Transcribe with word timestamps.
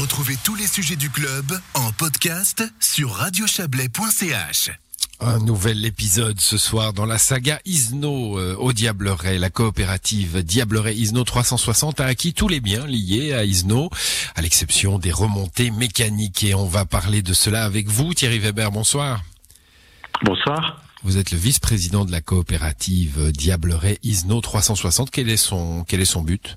Retrouvez 0.00 0.36
tous 0.42 0.54
les 0.54 0.66
sujets 0.66 0.96
du 0.96 1.10
club 1.10 1.44
en 1.74 1.92
podcast 1.92 2.64
sur 2.80 3.10
radiochablais.ch. 3.10 4.70
Un 5.20 5.38
nouvel 5.40 5.84
épisode 5.84 6.40
ce 6.40 6.56
soir 6.56 6.94
dans 6.94 7.04
la 7.04 7.18
saga 7.18 7.60
Isno 7.66 8.38
euh, 8.38 8.56
au 8.56 8.72
Diableret. 8.72 9.36
La 9.36 9.50
coopérative 9.50 10.42
Diableret 10.42 10.94
Isno 10.94 11.22
360 11.22 12.00
a 12.00 12.06
acquis 12.06 12.32
tous 12.32 12.48
les 12.48 12.60
biens 12.60 12.86
liés 12.86 13.34
à 13.34 13.44
Isno, 13.44 13.90
à 14.36 14.40
l'exception 14.40 14.98
des 14.98 15.12
remontées 15.12 15.70
mécaniques. 15.70 16.44
Et 16.44 16.54
on 16.54 16.64
va 16.64 16.86
parler 16.86 17.20
de 17.20 17.34
cela 17.34 17.66
avec 17.66 17.88
vous, 17.88 18.14
Thierry 18.14 18.38
Weber. 18.38 18.72
Bonsoir. 18.72 19.22
Bonsoir. 20.24 20.82
Vous 21.02 21.18
êtes 21.18 21.30
le 21.30 21.36
vice-président 21.36 22.06
de 22.06 22.12
la 22.12 22.22
coopérative 22.22 23.32
Diableret 23.32 23.98
Isno 24.02 24.40
360. 24.40 25.10
Quel 25.10 25.28
est 25.28 25.36
son, 25.36 25.84
quel 25.86 26.00
est 26.00 26.06
son 26.06 26.22
but? 26.22 26.56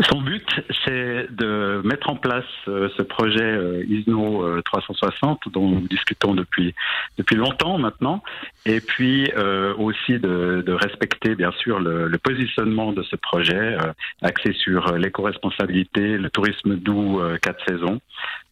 Son 0.00 0.20
but, 0.20 0.46
c'est 0.84 1.26
de 1.30 1.80
mettre 1.84 2.10
en 2.10 2.16
place 2.16 2.44
euh, 2.68 2.88
ce 2.96 3.02
projet 3.02 3.42
euh, 3.42 3.84
ISNO 3.88 4.60
360 4.62 5.40
euh, 5.46 5.50
dont 5.50 5.68
nous 5.68 5.88
discutons 5.88 6.34
depuis 6.34 6.74
depuis 7.16 7.36
longtemps 7.36 7.78
maintenant, 7.78 8.22
et 8.66 8.80
puis 8.80 9.30
aussi 9.78 10.18
de, 10.18 10.62
de, 10.66 10.72
respecter 10.72 11.34
bien 11.34 11.52
sûr 11.52 11.80
le, 11.80 12.08
le, 12.08 12.18
positionnement 12.18 12.92
de 12.92 13.02
ce 13.02 13.16
projet 13.16 13.76
axé 14.22 14.52
sur 14.52 14.92
l'éco-responsabilité, 14.96 16.18
le 16.18 16.28
tourisme 16.28 16.76
doux 16.76 17.20
quatre 17.40 17.64
saisons, 17.66 18.00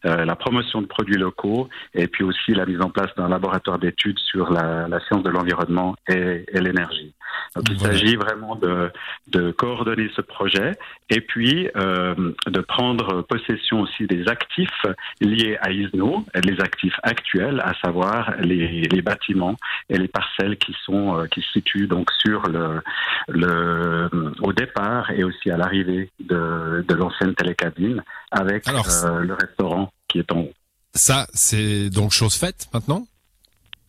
la 0.03 0.35
promotion 0.35 0.81
de 0.81 0.87
produits 0.87 1.17
locaux, 1.17 1.69
et 1.93 2.07
puis 2.07 2.23
aussi 2.23 2.53
la 2.53 2.65
mise 2.65 2.81
en 2.81 2.89
place 2.89 3.13
d'un 3.17 3.29
laboratoire 3.29 3.77
d'études 3.77 4.19
sur 4.19 4.51
la, 4.51 4.87
la, 4.87 4.99
science 5.01 5.23
de 5.23 5.29
l'environnement 5.29 5.95
et, 6.09 6.45
et 6.51 6.59
l'énergie. 6.59 7.13
Donc 7.55 7.65
il 7.69 7.79
s'agit 7.79 8.15
vraiment 8.15 8.55
de, 8.55 8.91
de 9.27 9.51
coordonner 9.51 10.09
ce 10.15 10.21
projet. 10.21 10.73
Et 11.09 11.21
puis 11.21 11.34
euh, 11.37 12.15
de 12.47 12.61
prendre 12.61 13.21
possession 13.23 13.81
aussi 13.81 14.07
des 14.07 14.27
actifs 14.27 14.85
liés 15.19 15.57
à 15.61 15.71
ISNO, 15.71 16.25
les 16.43 16.59
actifs 16.61 16.97
actuels, 17.03 17.61
à 17.63 17.73
savoir 17.83 18.35
les, 18.39 18.83
les 18.83 19.01
bâtiments 19.01 19.55
et 19.89 19.97
les 19.97 20.07
parcelles 20.07 20.57
qui 20.57 20.73
sont 20.85 21.17
euh, 21.17 21.27
qui 21.27 21.41
se 21.41 21.51
situent 21.51 21.87
donc 21.87 22.09
sur 22.23 22.43
le, 22.43 22.81
le 23.27 24.09
au 24.41 24.53
départ 24.53 25.11
et 25.11 25.23
aussi 25.23 25.51
à 25.51 25.57
l'arrivée 25.57 26.09
de, 26.19 26.85
de 26.87 26.95
l'ancienne 26.95 27.35
télécabine 27.35 28.01
avec 28.31 28.67
euh, 28.67 29.19
le 29.19 29.33
restaurant 29.33 29.91
qui 30.07 30.19
est 30.19 30.31
en 30.31 30.39
haut. 30.39 30.53
Ça, 30.93 31.27
c'est 31.33 31.89
donc 31.89 32.11
chose 32.11 32.35
faite 32.35 32.67
maintenant? 32.73 33.05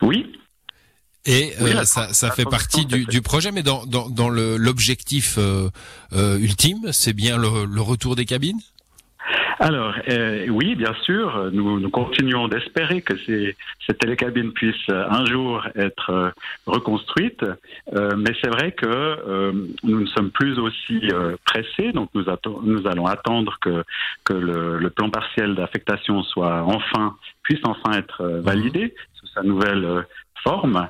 Oui, 0.02 0.32
et 1.26 1.52
euh, 1.60 1.84
ça, 1.84 2.12
ça 2.12 2.30
fait 2.30 2.44
partie 2.44 2.86
du, 2.86 3.04
du, 3.04 3.20
projet, 3.20 3.50
mais 3.50 3.62
dans, 3.62 3.84
dans, 3.84 4.08
dans 4.08 4.28
l'objectif 4.28 5.36
euh, 5.38 5.68
euh, 6.12 6.38
ultime, 6.38 6.92
c'est 6.92 7.14
bien 7.14 7.36
le, 7.36 7.64
le, 7.64 7.80
retour 7.80 8.14
des 8.14 8.24
cabines? 8.24 8.60
Alors, 9.58 9.94
oui, 10.50 10.74
bien 10.74 10.94
sûr, 11.02 11.50
nous, 11.50 11.80
nous 11.80 11.88
continuons 11.88 12.46
d'espérer 12.46 13.00
que 13.00 13.16
ces, 13.24 13.56
ces 13.86 13.94
télécabines 13.94 14.52
puissent 14.52 14.90
un 14.90 15.24
jour 15.24 15.66
être 15.74 16.34
reconstruites, 16.66 17.42
mais 17.90 18.32
c'est 18.42 18.50
vrai 18.50 18.72
que 18.72 19.52
nous 19.82 20.00
ne 20.00 20.06
sommes 20.08 20.30
plus 20.30 20.58
aussi 20.58 21.00
pressés, 21.46 21.92
donc 21.92 22.10
nous, 22.14 22.24
nous, 22.64 22.86
allons 22.86 23.06
attendre 23.06 23.56
que, 23.62 23.82
que 24.24 24.34
le, 24.34 24.78
le 24.78 24.90
plan 24.90 25.08
partiel 25.08 25.54
d'affectation 25.54 26.22
soit 26.22 26.62
enfin 26.62 27.16
puisse 27.42 27.60
enfin 27.64 27.96
être 27.96 28.26
validé 28.44 28.94
sous 29.14 29.26
sa 29.28 29.42
nouvelle 29.42 30.04
forme. 30.42 30.88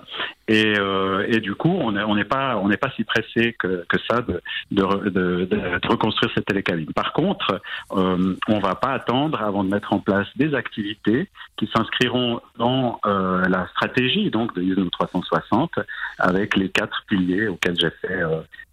Et, 0.48 0.78
euh, 0.78 1.26
et, 1.28 1.40
du 1.40 1.56
coup, 1.56 1.68
on 1.68 1.92
n'est 1.92 2.04
on 2.04 2.16
pas 2.24 2.56
on 2.56 2.68
pas 2.68 2.92
si 2.94 3.02
pressé 3.02 3.56
que, 3.58 3.84
que 3.88 3.96
ça 4.08 4.20
de, 4.20 4.40
de, 4.70 5.10
de, 5.10 5.44
de, 5.44 5.88
reconstruire 5.88 6.30
cette 6.36 6.46
télécabine. 6.46 6.92
Par 6.94 7.12
contre, 7.12 7.60
euh, 7.92 8.36
on 8.46 8.60
va 8.60 8.76
pas 8.76 8.92
attendre 8.92 9.42
avant 9.42 9.64
de 9.64 9.70
mettre 9.70 9.92
en 9.92 9.98
place 9.98 10.28
des 10.36 10.54
activités 10.54 11.28
qui 11.56 11.68
s'inscriront 11.74 12.40
dans 12.58 13.00
euh, 13.06 13.44
la 13.48 13.66
stratégie 13.68 14.30
donc 14.30 14.54
de 14.54 14.62
ISO 14.62 14.88
360 14.88 15.72
avec 16.18 16.56
les 16.56 16.68
quatre 16.68 17.02
piliers 17.08 17.48
auxquels 17.48 17.76
j'ai 17.80 17.90
fait 18.00 18.22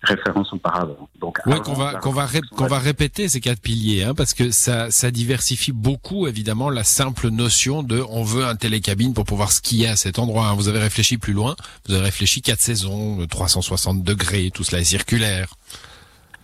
référence 0.03 0.51
auparavant. 0.53 1.09
Donc 1.19 1.39
oui, 1.45 1.59
qu'on 1.61 1.73
va 1.73 1.95
qu'on 1.95 2.11
va 2.11 2.27
qu'on 2.55 2.67
va 2.67 2.79
répéter 2.79 3.29
ces 3.29 3.39
quatre 3.39 3.61
piliers 3.61 4.03
hein, 4.03 4.13
parce 4.15 4.33
que 4.33 4.51
ça 4.51 4.91
ça 4.91 5.11
diversifie 5.11 5.71
beaucoup 5.71 6.27
évidemment 6.27 6.69
la 6.69 6.83
simple 6.83 7.29
notion 7.29 7.83
de 7.83 8.01
on 8.09 8.23
veut 8.23 8.45
un 8.45 8.55
télécabine 8.55 9.13
pour 9.13 9.25
pouvoir 9.25 9.51
skier 9.51 9.87
à 9.87 9.95
cet 9.95 10.19
endroit. 10.19 10.47
Hein. 10.47 10.53
Vous 10.55 10.62
avez 10.67 10.79
réfléchi 10.79 11.17
plus 11.17 11.33
loin 11.33 11.55
vous 11.87 11.93
avez 11.95 12.03
réfléchi 12.05 12.41
quatre 12.41 12.59
saisons, 12.59 13.25
360 13.27 14.03
degrés, 14.03 14.51
tout 14.53 14.63
cela 14.63 14.81
est 14.81 14.85
circulaire. 14.85 15.47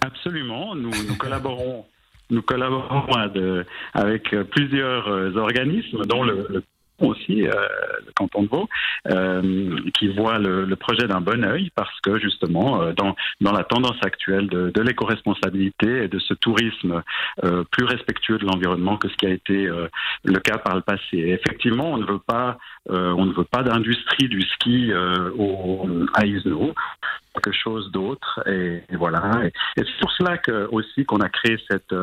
Absolument. 0.01 0.75
Nous, 0.75 0.91
collaborons, 1.17 1.85
nous 2.29 2.41
collaborons 2.41 3.05
avec 3.93 4.35
plusieurs 4.51 5.07
euh, 5.07 5.35
organismes, 5.35 6.05
dont 6.05 6.23
le 6.23 6.63
aussi, 6.99 7.47
euh, 7.47 7.51
le 8.05 8.11
canton 8.15 8.43
de 8.43 8.47
Vaud, 8.47 8.69
euh, 9.11 9.79
qui 9.97 10.07
voit 10.09 10.37
le, 10.37 10.65
le 10.65 10.75
projet 10.75 11.07
d'un 11.07 11.21
bon 11.21 11.43
œil 11.43 11.71
parce 11.75 11.99
que 12.01 12.19
justement, 12.19 12.81
euh, 12.81 12.93
dans, 12.93 13.15
dans 13.41 13.51
la 13.51 13.63
tendance 13.63 13.97
actuelle 14.01 14.47
de, 14.47 14.69
de 14.69 14.81
l'éco-responsabilité 14.81 16.03
et 16.03 16.07
de 16.07 16.19
ce 16.19 16.33
tourisme 16.33 17.01
euh, 17.43 17.63
plus 17.71 17.85
respectueux 17.85 18.37
de 18.37 18.45
l'environnement 18.45 18.97
que 18.97 19.09
ce 19.09 19.15
qui 19.15 19.25
a 19.25 19.29
été 19.29 19.67
euh, 19.67 19.87
le 20.23 20.39
cas 20.39 20.57
par 20.57 20.75
le 20.75 20.81
passé. 20.81 21.17
Effectivement, 21.17 21.91
on 21.93 21.97
ne 21.97 22.05
veut 22.05 22.19
pas, 22.19 22.57
on 22.89 23.25
ne 23.25 23.33
veut 23.33 23.45
pas 23.45 23.63
d'industrie 23.63 24.27
du 24.27 24.41
ski 24.41 24.91
au, 25.37 25.87
à 26.13 26.25
Isno 26.25 26.73
quelque 27.41 27.55
chose 27.55 27.89
d'autre 27.91 28.41
et, 28.47 28.83
et, 28.89 28.95
voilà 28.97 29.45
et, 29.45 29.47
et 29.47 29.51
c'est 29.85 29.99
pour 30.01 30.11
cela 30.11 30.37
que 30.37 30.67
aussi 30.71 31.05
qu'on 31.05 31.19
a 31.21 31.29
créé 31.29 31.57
cette 31.69 31.93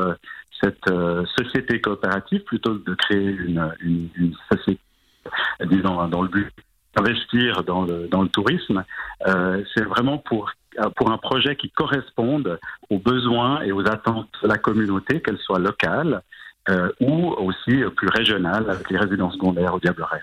cette 0.63 0.89
euh, 0.91 1.25
société 1.39 1.81
coopérative 1.81 2.43
plutôt 2.45 2.79
que 2.79 2.91
de 2.91 2.95
créer 2.95 3.31
une, 3.31 3.73
une, 3.81 4.09
une 4.17 4.35
société 4.51 4.81
disons, 5.65 6.09
dans 6.09 6.23
le 6.23 6.29
but 6.29 6.53
d'investir 6.97 7.63
dans 7.65 7.85
le, 7.85 8.09
dans 8.09 8.23
le 8.23 8.29
tourisme, 8.29 8.85
euh, 9.27 9.63
c'est 9.75 9.85
vraiment 9.85 10.19
pour 10.19 10.51
pour 10.97 11.11
un 11.11 11.17
projet 11.17 11.57
qui 11.57 11.71
corresponde 11.71 12.59
aux 12.91 12.99
besoins 12.99 13.63
et 13.63 13.73
aux 13.73 13.87
attentes 13.89 14.29
de 14.43 14.49
la 14.49 14.59
communauté, 14.59 15.23
qu'elle 15.23 15.39
soit 15.39 15.59
locale 15.59 16.21
euh, 16.69 16.91
ou 17.01 17.31
aussi 17.33 17.83
plus 17.97 18.09
régionale 18.09 18.69
avec 18.69 18.91
les 18.91 18.99
résidences 18.99 19.35
secondaires 19.35 19.73
au 19.75 19.81
Diableret. 19.81 20.23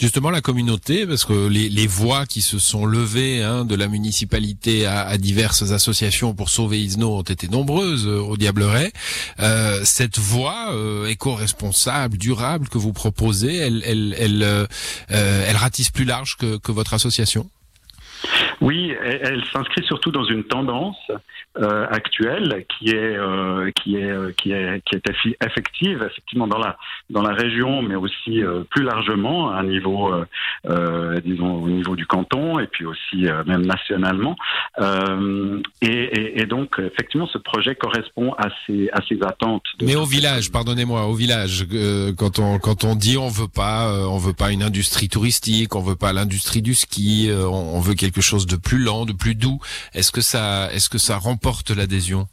Justement, 0.00 0.30
la 0.30 0.40
communauté, 0.40 1.06
parce 1.06 1.24
que 1.24 1.46
les, 1.46 1.86
voix 1.86 2.26
qui 2.26 2.42
se 2.42 2.58
sont 2.58 2.84
levées 2.84 3.44
hein, 3.44 3.64
de 3.64 3.76
la 3.76 3.86
municipalité 3.86 4.86
à, 4.86 5.06
à, 5.06 5.18
diverses 5.18 5.70
associations 5.70 6.34
pour 6.34 6.48
sauver 6.48 6.82
Isno 6.82 7.16
ont 7.16 7.22
été 7.22 7.46
nombreuses 7.46 8.08
euh, 8.08 8.18
au 8.18 8.36
Diableret. 8.36 8.92
Euh, 9.38 9.80
cette 9.84 10.18
voie 10.18 10.72
euh, 10.72 11.06
éco-responsable, 11.06 12.18
durable 12.18 12.68
que 12.68 12.78
vous 12.78 12.92
proposez, 12.92 13.54
elle, 13.54 13.84
elle, 13.86 14.42
euh, 14.42 14.66
elle 15.08 15.56
ratisse 15.56 15.90
plus 15.90 16.04
large 16.04 16.36
que 16.36 16.72
votre 16.72 16.94
association? 16.94 17.48
Oui, 18.60 18.94
elle, 19.02 19.44
s'inscrit 19.52 19.84
surtout 19.84 20.10
dans 20.10 20.24
une 20.24 20.44
tendance 20.44 21.10
euh, 21.58 21.86
actuelle 21.90 22.64
qui 22.68 22.90
est 22.90 23.16
euh, 23.16 23.70
qui 23.72 23.96
est 23.96 24.10
euh, 24.10 24.32
qui 24.36 24.52
est 24.52 24.82
qui 24.84 24.96
est 24.96 25.44
effective 25.44 26.02
effectivement 26.02 26.46
dans 26.46 26.58
la 26.58 26.76
dans 27.10 27.22
la 27.22 27.32
région, 27.34 27.82
mais 27.82 27.94
aussi 27.94 28.42
euh, 28.42 28.64
plus 28.70 28.84
largement 28.84 29.50
à 29.50 29.58
un 29.60 29.64
niveau 29.64 30.12
euh, 30.66 31.20
disons 31.20 31.62
au 31.62 31.68
niveau 31.68 31.96
du 31.96 32.06
canton 32.06 32.58
et 32.58 32.66
puis 32.66 32.86
aussi 32.86 33.26
même 33.46 33.66
nationalement. 33.66 34.36
Et, 34.80 35.86
et, 35.88 36.40
et, 36.40 36.46
donc 36.46 36.80
effectivement, 36.80 37.28
ce 37.28 37.38
projet 37.38 37.74
correspond 37.76 38.32
à 38.34 38.48
ces 38.66 38.88
à 38.92 39.00
ces 39.08 39.22
attentes. 39.22 39.62
Mais 39.82 39.94
au 39.94 40.04
village, 40.04 40.50
pardonnez-moi, 40.50 41.06
au 41.06 41.14
village, 41.14 41.66
quand 42.16 42.38
on 42.38 42.58
quand 42.58 42.84
on 42.84 42.96
dit 42.96 43.16
on 43.16 43.28
veut 43.28 43.48
pas 43.48 43.92
on 44.08 44.18
veut 44.18 44.32
pas 44.32 44.50
une 44.50 44.62
industrie 44.62 45.08
touristique, 45.08 45.76
on 45.76 45.80
veut 45.80 45.96
pas 45.96 46.12
l'industrie 46.12 46.62
du 46.62 46.74
ski, 46.74 47.30
on, 47.32 47.76
on 47.76 47.80
veut 47.80 47.94
quelque 47.94 48.20
chose 48.20 48.46
de 48.46 48.56
plus 48.56 48.78
lent, 48.78 49.06
de 49.06 49.12
plus 49.12 49.34
doux. 49.34 49.60
Est-ce 49.94 50.10
que 50.10 50.20
ça 50.20 50.72
est-ce 50.72 50.88
que 50.88 50.98
ça 50.98 51.18
remporte 51.18 51.70
l'adhésion? 51.70 52.26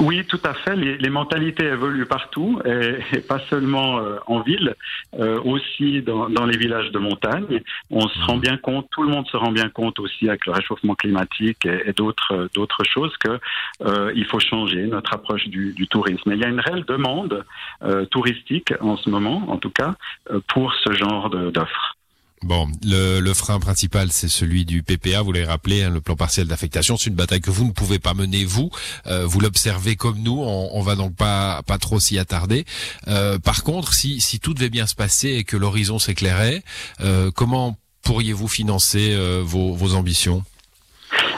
Oui, 0.00 0.24
tout 0.26 0.40
à 0.44 0.54
fait. 0.54 0.76
Les, 0.76 0.98
les 0.98 1.10
mentalités 1.10 1.64
évoluent 1.64 2.06
partout, 2.06 2.60
et, 2.64 2.98
et 3.12 3.20
pas 3.20 3.40
seulement 3.50 3.98
euh, 3.98 4.18
en 4.26 4.40
ville, 4.40 4.74
euh, 5.18 5.40
aussi 5.42 6.02
dans, 6.02 6.28
dans, 6.28 6.44
les 6.44 6.56
villages 6.56 6.90
de 6.90 6.98
montagne. 6.98 7.62
On 7.90 8.06
se 8.08 8.18
rend 8.20 8.36
bien 8.36 8.56
compte, 8.56 8.88
tout 8.90 9.02
le 9.02 9.08
monde 9.08 9.26
se 9.28 9.36
rend 9.36 9.52
bien 9.52 9.68
compte 9.68 9.98
aussi 9.98 10.28
avec 10.28 10.46
le 10.46 10.52
réchauffement 10.52 10.94
climatique 10.94 11.64
et, 11.64 11.88
et 11.88 11.92
d'autres 11.92 12.48
d'autres 12.54 12.84
choses 12.84 13.16
que 13.18 13.38
euh, 13.82 14.12
il 14.14 14.26
faut 14.26 14.40
changer 14.40 14.86
notre 14.86 15.14
approche 15.14 15.46
du, 15.48 15.72
du, 15.72 15.86
tourisme. 15.88 16.32
Et 16.32 16.34
il 16.34 16.40
y 16.40 16.44
a 16.44 16.48
une 16.48 16.60
réelle 16.60 16.84
demande 16.84 17.44
euh, 17.82 18.04
touristique 18.06 18.72
en 18.80 18.96
ce 18.96 19.08
moment, 19.10 19.44
en 19.48 19.56
tout 19.56 19.70
cas, 19.70 19.94
euh, 20.30 20.40
pour 20.48 20.74
ce 20.74 20.92
genre 20.92 21.30
d'offres. 21.30 21.96
Bon, 22.42 22.68
le, 22.84 23.32
frein 23.32 23.58
principal, 23.58 24.12
c'est 24.12 24.28
celui 24.28 24.64
du 24.64 24.82
PPA, 24.82 25.22
vous 25.22 25.32
l'avez 25.32 25.46
rappelé, 25.46 25.82
hein, 25.82 25.90
le 25.90 26.00
plan 26.00 26.16
partiel 26.16 26.46
d'affectation. 26.46 26.96
C'est 26.96 27.08
une 27.08 27.16
bataille 27.16 27.40
que 27.40 27.50
vous 27.50 27.64
ne 27.64 27.72
pouvez 27.72 27.98
pas 27.98 28.14
mener, 28.14 28.44
vous. 28.44 28.70
Euh, 29.06 29.26
vous 29.26 29.40
l'observez 29.40 29.96
comme 29.96 30.18
nous, 30.18 30.42
on, 30.42 30.70
on, 30.72 30.82
va 30.82 30.96
donc 30.96 31.16
pas, 31.16 31.62
trop 31.80 31.98
s'y 31.98 32.18
attarder. 32.18 32.66
Euh, 33.08 33.38
par 33.38 33.64
contre, 33.64 33.94
si, 33.94 34.20
tout 34.40 34.54
devait 34.54 34.68
bien 34.68 34.86
se 34.86 34.94
passer 34.94 35.30
et 35.30 35.44
que 35.44 35.56
l'horizon 35.56 35.98
s'éclairait, 35.98 36.62
euh, 37.00 37.30
comment 37.30 37.78
pourriez-vous 38.02 38.48
financer 38.48 39.16
vos 39.42 39.94
ambitions? 39.94 40.44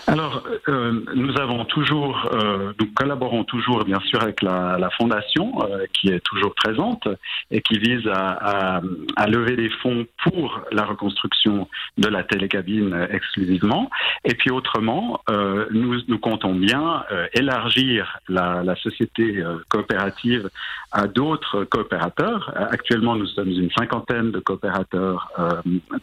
Alors, 0.09 0.43
euh, 0.69 1.05
nous 1.15 1.39
avons 1.39 1.67
toujours, 1.67 2.31
euh, 2.33 2.73
nous 2.81 2.87
collaborons 2.95 3.45
toujours 3.45 3.85
bien 3.85 4.01
sûr 4.01 4.23
avec 4.23 4.41
la, 4.41 4.79
la 4.79 4.89
fondation 4.89 5.53
euh, 5.61 5.85
qui 5.93 6.09
est 6.09 6.21
toujours 6.21 6.55
présente 6.55 7.07
et 7.51 7.61
qui 7.61 7.79
vise 7.79 8.07
à, 8.07 8.79
à, 8.79 8.81
à, 9.17 9.27
lever 9.27 9.57
des 9.57 9.69
fonds 9.69 10.07
pour 10.25 10.63
la 10.73 10.87
reconstruction 10.87 11.69
de 11.99 12.09
la 12.09 12.23
télécabine 12.23 13.07
exclusivement. 13.11 13.91
Et 14.25 14.33
puis 14.35 14.51
autrement, 14.51 15.21
euh, 15.29 15.67
nous, 15.73 16.01
nous 16.09 16.19
comptons 16.19 16.55
bien 16.55 17.05
euh, 17.13 17.27
élargir 17.35 18.19
la, 18.31 18.63
la 18.63 18.77
société 18.77 19.45
coopérative 19.69 20.49
à 20.91 21.07
d'autres 21.07 21.65
coopérateurs. 21.65 22.51
Actuellement, 22.57 23.15
nous 23.15 23.27
sommes 23.27 23.51
une 23.51 23.71
cinquantaine 23.73 24.31
de 24.31 24.39
coopérateurs 24.39 25.31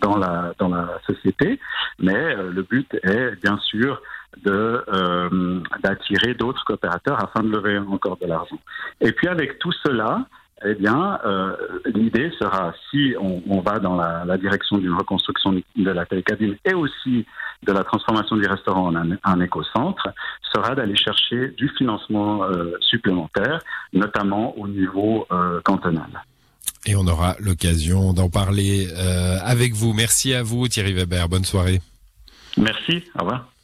dans 0.02 0.18
la 0.18 0.54
dans 0.60 0.70
la 0.70 1.00
société, 1.08 1.60
mais 2.00 2.36
le 2.36 2.62
but 2.64 2.94
est 3.04 3.42
bien 3.42 3.58
sûr 3.60 4.02
de 4.44 4.84
euh, 4.88 5.62
d'attirer 5.82 6.34
d'autres 6.34 6.64
coopérateurs 6.66 7.24
afin 7.24 7.42
de 7.42 7.50
lever 7.50 7.78
encore 7.78 8.18
de 8.18 8.28
l'argent. 8.28 8.60
Et 9.02 9.12
puis 9.12 9.28
avec 9.28 9.60
tout 9.60 9.72
cela, 9.86 10.26
eh 10.64 10.74
bien, 10.74 11.20
euh, 11.26 11.56
l'idée 11.86 12.32
sera, 12.40 12.74
si 12.90 13.14
on, 13.20 13.42
on 13.48 13.60
va 13.60 13.80
dans 13.80 13.96
la, 13.96 14.24
la 14.26 14.38
direction 14.38 14.78
d'une 14.78 14.94
reconstruction 14.94 15.52
de 15.54 15.92
la 15.92 16.06
télécabine 16.06 16.56
et 16.64 16.74
aussi 16.74 17.26
de 17.64 17.72
la 17.72 17.84
transformation 17.84 18.36
du 18.38 18.48
restaurant 18.48 18.88
en 18.88 18.96
un, 18.96 19.18
un 19.24 19.42
éco-centre, 19.42 20.08
sera 20.54 20.76
d'aller 20.76 20.96
chercher 20.96 21.50
du 21.50 21.70
financement 21.78 22.44
euh, 22.44 22.74
supplémentaire, 22.80 23.60
notamment 23.94 24.58
au 24.58 24.68
niveau 24.68 25.28
euh, 25.32 25.60
cantonal. 25.62 26.24
Et 26.86 26.96
on 26.96 27.08
aura 27.08 27.36
l'occasion 27.40 28.14
d'en 28.14 28.30
parler 28.30 28.88
euh, 28.92 29.38
avec 29.44 29.74
vous. 29.74 29.94
Merci 29.94 30.34
à 30.34 30.44
vous, 30.44 30.68
Thierry 30.68 30.94
Weber. 30.94 31.28
Bonne 31.30 31.46
soirée. 31.46 31.82
Merci. 32.58 33.04
Au 33.16 33.24
revoir. 33.24 33.55